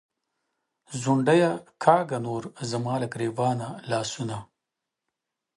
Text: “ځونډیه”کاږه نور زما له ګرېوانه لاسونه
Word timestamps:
“ځونډیه”کاږه 1.01 2.17
نور 2.25 2.43
زما 2.71 2.93
له 3.01 3.07
ګرېوانه 3.13 3.69
لاسونه 3.91 4.37